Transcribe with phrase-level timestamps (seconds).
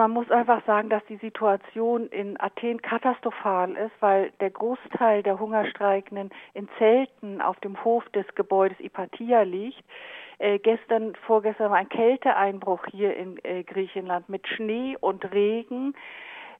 [0.00, 5.38] man muss einfach sagen, dass die Situation in Athen katastrophal ist, weil der Großteil der
[5.38, 9.84] Hungerstreikenden in Zelten auf dem Hof des Gebäudes Ipatia liegt.
[10.38, 15.94] Äh, gestern, vorgestern war ein Kälteeinbruch hier in äh, Griechenland mit Schnee und Regen.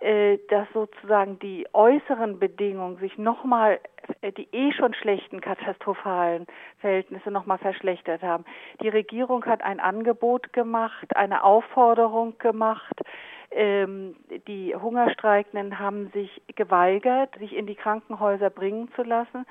[0.00, 3.78] Äh, dass sozusagen die äußeren Bedingungen sich nochmal,
[4.22, 6.46] äh, die eh schon schlechten katastrophalen
[6.80, 8.44] Verhältnisse nochmal verschlechtert haben.
[8.82, 13.00] Die Regierung hat ein Angebot gemacht, eine Aufforderung gemacht.
[13.52, 14.16] Ähm,
[14.48, 19.46] die Hungerstreikenden haben sich geweigert, sich in die Krankenhäuser bringen zu lassen,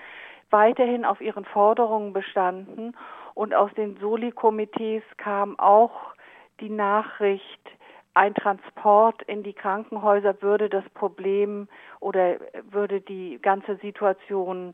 [0.50, 2.98] weiterhin auf ihren Forderungen bestanden
[3.34, 6.14] und aus den Soli-Komitees kam auch
[6.60, 7.70] die Nachricht,
[8.14, 11.68] ein Transport in die Krankenhäuser würde das Problem
[12.00, 12.38] oder
[12.70, 14.74] würde die ganze Situation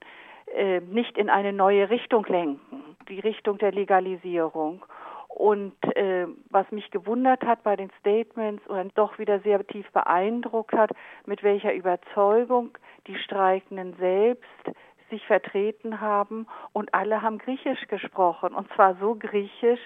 [0.56, 4.86] äh, nicht in eine neue Richtung lenken, die Richtung der Legalisierung.
[5.28, 10.74] Und äh, was mich gewundert hat bei den Statements oder doch wieder sehr tief beeindruckt
[10.74, 10.92] hat,
[11.26, 12.72] mit welcher Überzeugung
[13.08, 14.72] die Streikenden selbst
[15.10, 19.80] sich vertreten haben und alle haben Griechisch gesprochen und zwar so Griechisch,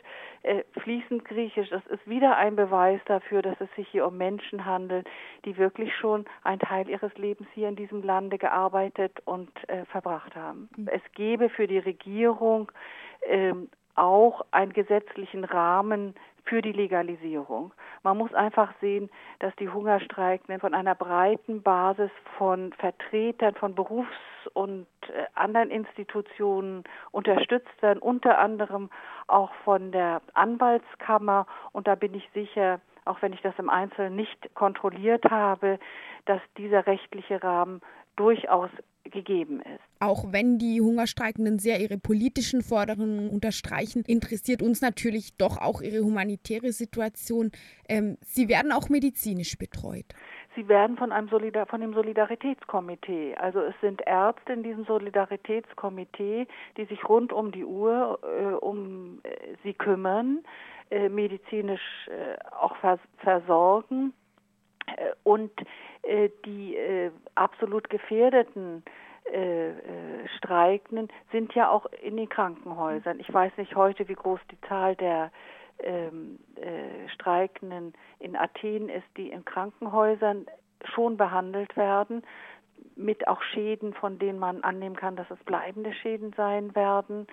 [0.43, 1.69] äh, fließend Griechisch.
[1.69, 5.07] Das ist wieder ein Beweis dafür, dass es sich hier um Menschen handelt,
[5.45, 10.35] die wirklich schon einen Teil ihres Lebens hier in diesem Lande gearbeitet und äh, verbracht
[10.35, 10.69] haben.
[10.75, 10.87] Mhm.
[10.87, 12.71] Es gäbe für die Regierung
[13.25, 17.73] ähm, auch einen gesetzlichen Rahmen für die Legalisierung.
[18.03, 24.09] Man muss einfach sehen, dass die Hungerstreikenden von einer breiten Basis von Vertretern von Berufs-
[24.53, 28.89] und äh, anderen Institutionen unterstützt werden, unter anderem
[29.27, 31.47] auch von der Anwaltskammer.
[31.71, 35.79] Und da bin ich sicher, auch wenn ich das im Einzelnen nicht kontrolliert habe,
[36.25, 37.81] dass dieser rechtliche Rahmen
[38.15, 38.69] durchaus
[39.13, 39.79] gegeben ist.
[39.99, 46.03] Auch wenn die Hungerstreikenden sehr ihre politischen Forderungen unterstreichen, interessiert uns natürlich doch auch ihre
[46.03, 47.51] humanitäre Situation.
[47.87, 50.05] Ähm, sie werden auch medizinisch betreut.
[50.55, 53.35] Sie werden von einem Solidar von dem Solidaritätskomitee.
[53.35, 56.47] Also es sind Ärzte in diesem Solidaritätskomitee,
[56.77, 60.43] die sich rund um die Uhr äh, um äh, sie kümmern,
[60.91, 64.13] äh, medizinisch äh, auch vers versorgen
[64.85, 65.51] äh, und
[66.03, 66.77] äh, die
[67.35, 68.83] absolut gefährdeten
[70.37, 73.19] Streikenden sind ja auch in den Krankenhäusern.
[73.19, 75.31] Ich weiß nicht heute, wie groß die Zahl der
[75.79, 80.45] ähm, äh, Streikenden in Athen ist, die in Krankenhäusern
[80.93, 82.23] schon behandelt werden,
[82.95, 87.27] mit auch Schäden, von denen man annehmen kann, dass es bleibende Schäden sein werden.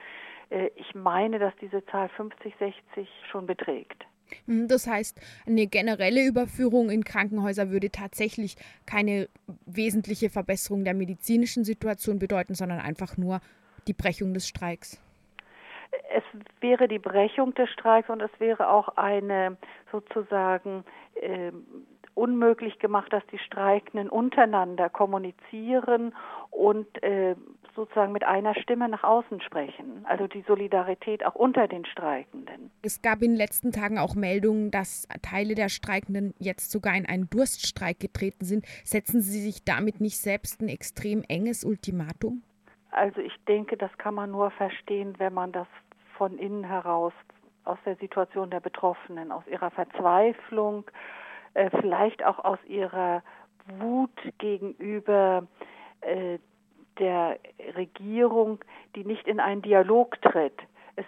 [0.51, 4.07] Äh, ich meine, dass diese Zahl 50, 60 schon beträgt.
[4.47, 9.29] Mhm, das heißt, eine generelle Überführung in Krankenhäuser würde tatsächlich keine
[9.67, 13.41] wesentliche Verbesserung der medizinischen Situation bedeuten, sondern einfach nur
[13.87, 15.01] die Brechung des Streiks.
[16.15, 16.23] Es
[16.61, 19.57] wäre die Brechung des Streiks und es wäre auch eine
[19.91, 21.53] sozusagen äh,
[22.15, 26.15] unmöglich gemacht, dass die Streikenden untereinander kommunizieren
[26.51, 27.35] und äh,
[27.81, 30.05] sozusagen mit einer Stimme nach außen sprechen.
[30.05, 32.71] Also die Solidarität auch unter den Streikenden.
[32.83, 37.07] Es gab in den letzten Tagen auch Meldungen, dass Teile der Streikenden jetzt sogar in
[37.07, 38.67] einen Durststreik getreten sind.
[38.85, 42.43] Setzen Sie sich damit nicht selbst ein extrem enges Ultimatum?
[42.91, 45.69] Also ich denke, das kann man nur verstehen, wenn man das
[46.19, 47.15] von innen heraus
[47.65, 50.85] aus der Situation der Betroffenen, aus ihrer Verzweiflung,
[51.55, 53.23] äh, vielleicht auch aus ihrer
[53.79, 55.47] Wut gegenüber
[56.03, 56.39] äh,
[57.01, 57.39] der
[57.77, 58.61] Regierung,
[58.95, 60.59] die nicht in einen Dialog tritt.
[60.97, 61.07] Es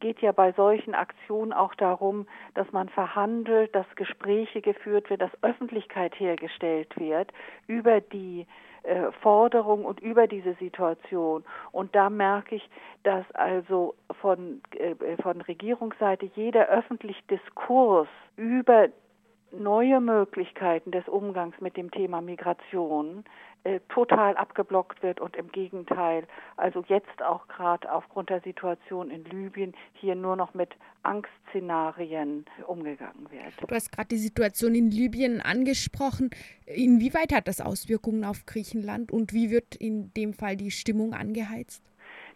[0.00, 5.30] geht ja bei solchen Aktionen auch darum, dass man verhandelt, dass Gespräche geführt wird, dass
[5.42, 7.32] Öffentlichkeit hergestellt wird
[7.66, 8.46] über die
[8.84, 11.44] äh, Forderung und über diese Situation.
[11.72, 12.70] Und da merke ich,
[13.02, 18.88] dass also von, äh, von Regierungsseite jeder öffentliche Diskurs über
[19.50, 23.24] neue Möglichkeiten des Umgangs mit dem Thema Migration
[23.88, 29.74] total abgeblockt wird und im Gegenteil, also jetzt auch gerade aufgrund der Situation in Libyen
[29.94, 30.70] hier nur noch mit
[31.02, 33.52] Angstszenarien umgegangen wird.
[33.60, 36.30] Du hast gerade die Situation in Libyen angesprochen.
[36.66, 41.82] Inwieweit hat das Auswirkungen auf Griechenland und wie wird in dem Fall die Stimmung angeheizt?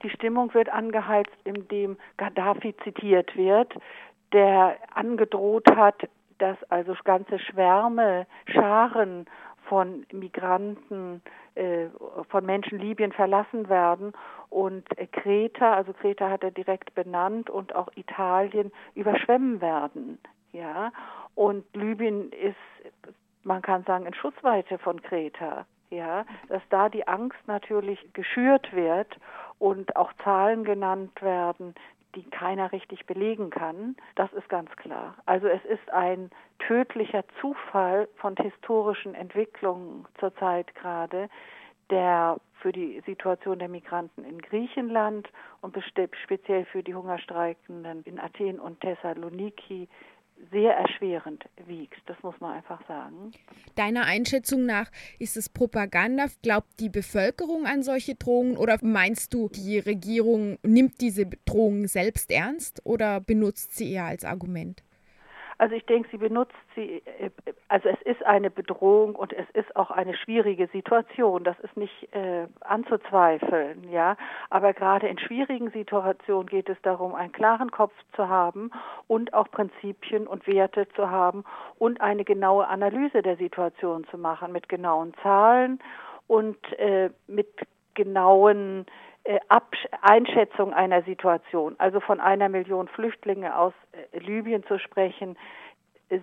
[0.03, 3.75] Die Stimmung wird angeheizt, indem Gaddafi zitiert wird,
[4.33, 6.09] der angedroht hat,
[6.39, 9.27] dass also ganze Schwärme, Scharen
[9.71, 11.23] von Migranten,
[11.55, 11.87] äh,
[12.29, 14.13] von Menschen Libyen verlassen werden
[14.49, 20.19] und äh, Kreta, also Kreta hat er direkt benannt und auch Italien überschwemmen werden.
[20.53, 20.91] Ja,
[21.37, 22.57] und Libyen ist,
[23.45, 25.67] man kann sagen, in Schussweite von Kreta.
[25.91, 29.17] Ja, dass da die Angst natürlich geschürt wird
[29.59, 31.75] und auch Zahlen genannt werden,
[32.15, 33.97] die keiner richtig belegen kann.
[34.15, 35.17] Das ist ganz klar.
[35.27, 41.29] Also es ist ein tödlicher Zufall von historischen Entwicklungen zurzeit gerade,
[41.91, 45.29] der für die Situation der Migranten in Griechenland
[45.61, 45.77] und
[46.25, 49.89] speziell für die Hungerstreikenden in Athen und Thessaloniki
[50.51, 52.01] sehr erschwerend wiegt.
[52.07, 53.33] Das muss man einfach sagen.
[53.75, 56.27] Deiner Einschätzung nach ist es Propaganda?
[56.43, 62.31] Glaubt die Bevölkerung an solche Drohungen oder meinst du, die Regierung nimmt diese Drohungen selbst
[62.31, 64.83] ernst oder benutzt sie eher als Argument?
[65.61, 67.29] Also ich denke, sie benutzt sie, äh,
[67.69, 71.45] also es ist eine Bedrohung und es ist auch eine schwierige Situation.
[71.45, 74.17] Das ist nicht äh, anzuzweifeln, ja.
[74.49, 78.71] Aber gerade in schwierigen Situationen geht es darum, einen klaren Kopf zu haben
[79.07, 81.45] und auch Prinzipien und Werte zu haben
[81.79, 85.79] und eine genaue Analyse der Situation zu machen mit genauen Zahlen
[86.27, 87.51] und äh, mit
[87.93, 89.10] genauen äh,
[90.03, 95.37] Einschätzung einer Situation, also von einer Million Flüchtlinge aus äh, Libyen zu sprechen,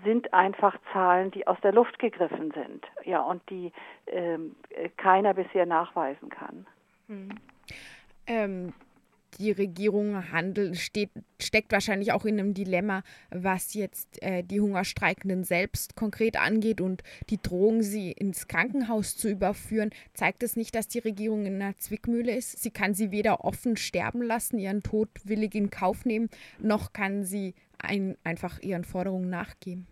[0.04, 3.72] sind einfach Zahlen, die aus der Luft gegriffen sind, ja, und die
[4.08, 4.56] ähm,
[4.98, 6.66] keiner bisher nachweisen kann.
[7.08, 7.30] Hm.
[8.28, 8.74] Ähm,
[9.40, 15.44] die Regierung handelt, steht, steckt wahrscheinlich auch in einem Dilemma, was jetzt äh, die Hungerstreikenden
[15.44, 20.88] selbst konkret angeht und die Drohung, sie ins Krankenhaus zu überführen, zeigt es nicht, dass
[20.88, 22.62] die Regierung in einer Zwickmühle ist.
[22.62, 27.24] Sie kann sie weder offen sterben lassen, ihren Tod willig in Kauf nehmen, noch kann
[27.24, 29.88] sie ein, einfach ihren Forderungen nachgeben.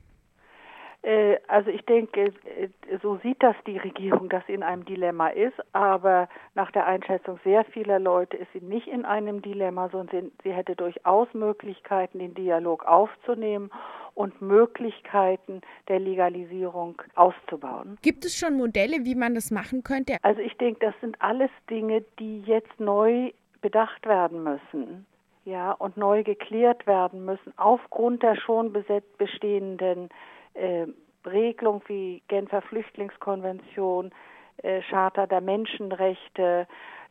[1.06, 2.70] Äh, also ich denke, äh,
[3.04, 7.40] so sieht das die Regierung, dass sie in einem Dilemma ist, aber nach der Einschätzung
[7.44, 12.34] sehr vieler Leute ist sie nicht in einem Dilemma, sondern sie, hätte durchaus Möglichkeiten, den
[12.34, 13.70] Dialog aufzunehmen
[14.16, 18.00] und Möglichkeiten der Legalisierung auszubauen.
[18.02, 20.18] Gibt es schon Modelle, wie man das machen könnte?
[20.24, 23.32] Also ich denke, das sind alles Dinge, die jetzt neu
[23.62, 25.06] bedacht werden müssen
[25.44, 28.74] ja, und neu geklärt werden müssen aufgrund der schon
[29.18, 30.10] bestehenden
[30.56, 30.88] äh,
[31.26, 34.12] Regelung wie Genfer Flüchtlingskonvention,
[34.58, 36.68] äh, Charta der Menschenrechte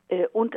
[0.08, 0.56] äh, und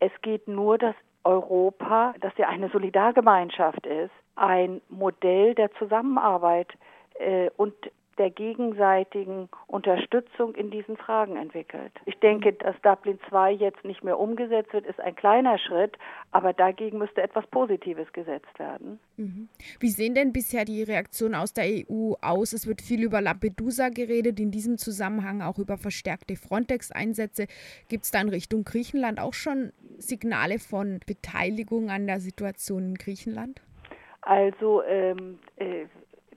[0.00, 0.94] es geht nur, dass
[1.24, 6.72] Europa, das ja eine Solidargemeinschaft ist, ein Modell der Zusammenarbeit
[7.18, 7.74] äh, und
[8.22, 11.90] der gegenseitigen Unterstützung in diesen Fragen entwickelt.
[12.06, 15.98] Ich denke, dass Dublin II jetzt nicht mehr umgesetzt wird, ist ein kleiner Schritt,
[16.30, 19.00] aber dagegen müsste etwas Positives gesetzt werden.
[19.16, 19.48] Mhm.
[19.80, 22.52] Wie sehen denn bisher die Reaktionen aus der EU aus?
[22.52, 27.48] Es wird viel über Lampedusa geredet, in diesem Zusammenhang auch über verstärkte Frontex-Einsätze.
[27.88, 32.94] Gibt es da in Richtung Griechenland auch schon Signale von Beteiligung an der Situation in
[32.94, 33.60] Griechenland?
[34.20, 35.86] Also ähm, äh,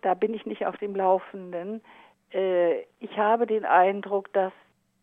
[0.06, 1.82] da bin ich nicht auf dem Laufenden.
[2.32, 4.54] Äh, ich habe den Eindruck, dass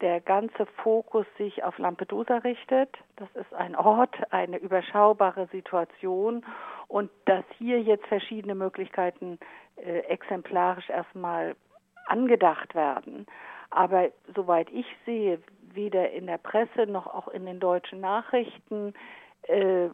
[0.01, 2.97] der ganze Fokus sich auf Lampedusa richtet.
[3.17, 6.45] Das ist ein Ort, eine überschaubare Situation
[6.87, 9.39] und dass hier jetzt verschiedene Möglichkeiten
[9.77, 11.57] äh, exemplarisch erstmal
[12.07, 13.27] angedacht werden.
[13.71, 15.41] Aber soweit ich sehe,
[15.73, 18.93] weder in der Presse noch auch in den deutschen Nachrichten
[19.45, 19.89] äh,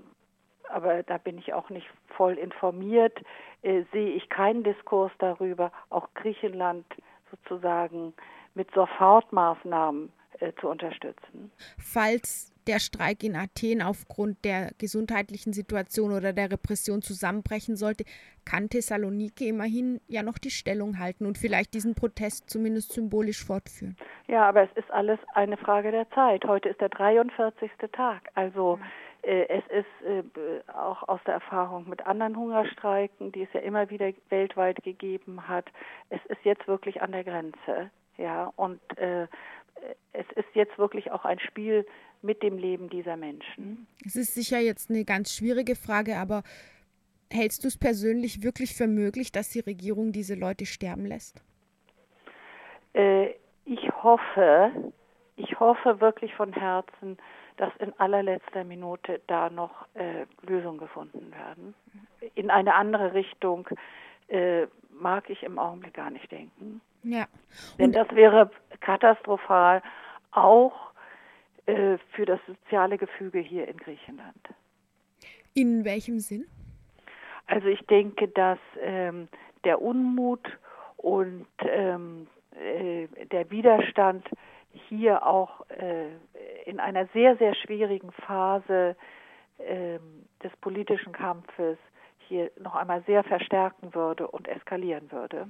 [0.70, 3.19] aber da bin ich auch nicht voll informiert,
[3.62, 6.87] äh, sehe ich keinen Diskurs darüber, auch Griechenland
[7.31, 8.15] sozusagen
[8.55, 11.50] mit Sofortmaßnahmen äh, zu unterstützen.
[11.79, 18.05] Falls der Streik in Athen aufgrund der gesundheitlichen Situation oder der Repression zusammenbrechen sollte,
[18.44, 23.97] kann Thessaloniki immerhin ja noch die Stellung halten und vielleicht diesen Protest zumindest symbolisch fortführen.
[24.26, 26.45] Ja, aber es ist alles eine Frage der Zeit.
[26.45, 27.71] Heute ist der 43.
[27.93, 28.28] Tag.
[28.35, 30.23] Also äh, es ist äh,
[30.73, 35.67] auch aus der Erfahrung mit anderen Hungerstreiken, die es ja immer wieder weltweit gegeben hat,
[36.11, 37.91] es ist jetzt wirklich an der Grenze.
[38.17, 39.27] Ja, und äh,
[40.13, 41.87] es ist jetzt wirklich auch ein Spiel
[42.23, 43.87] mit dem Leben dieser Menschen.
[44.05, 46.43] Es ist sicher jetzt eine ganz schwierige Frage, aber
[47.33, 51.43] hältst du es persönlich wirklich für möglich, dass die Regierung diese Leute sterben lässt?
[52.95, 53.35] Äh,
[53.65, 54.73] ich hoffe,
[55.37, 57.19] ich hoffe wirklich von Herzen,
[57.59, 61.75] dass in allerletzter Minute da noch äh, Lösungen gefunden werden.
[62.35, 63.69] In eine andere Richtung
[64.29, 66.81] äh, mag ich im Augenblick gar nicht denken.
[67.03, 67.27] Ja.
[67.79, 68.50] Denn das wäre
[68.81, 69.83] katastrophal
[70.31, 70.93] auch
[71.67, 74.49] äh, für das soziale Gefüge hier in Griechenland.
[75.55, 76.47] In welchem Sinn?
[77.47, 79.29] Also ich denke, dass ähm,
[79.65, 80.47] der Unmut
[80.97, 84.25] und ähm, äh, der Widerstand
[84.88, 86.07] hier auch äh,
[86.69, 88.95] in einer sehr, sehr schwierigen Phase
[89.59, 89.99] äh,
[90.43, 91.79] des politischen Kampfes
[92.29, 95.47] hier noch einmal sehr verstärken würde und eskalieren würde.